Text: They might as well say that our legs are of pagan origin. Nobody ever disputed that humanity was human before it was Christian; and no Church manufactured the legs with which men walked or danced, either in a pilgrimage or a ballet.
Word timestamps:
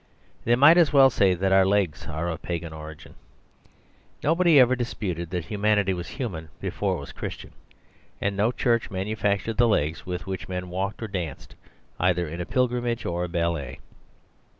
They 0.45 0.55
might 0.55 0.77
as 0.77 0.91
well 0.91 1.11
say 1.11 1.35
that 1.35 1.51
our 1.51 1.63
legs 1.63 2.07
are 2.07 2.27
of 2.27 2.41
pagan 2.41 2.73
origin. 2.73 3.13
Nobody 4.23 4.59
ever 4.59 4.75
disputed 4.75 5.29
that 5.29 5.45
humanity 5.45 5.93
was 5.93 6.07
human 6.07 6.49
before 6.59 6.95
it 6.95 6.99
was 7.01 7.11
Christian; 7.11 7.51
and 8.19 8.35
no 8.35 8.51
Church 8.51 8.89
manufactured 8.89 9.57
the 9.57 9.67
legs 9.67 10.03
with 10.03 10.25
which 10.25 10.49
men 10.49 10.71
walked 10.71 11.03
or 11.03 11.07
danced, 11.07 11.53
either 11.99 12.27
in 12.27 12.41
a 12.41 12.47
pilgrimage 12.47 13.05
or 13.05 13.23
a 13.25 13.29
ballet. 13.29 13.77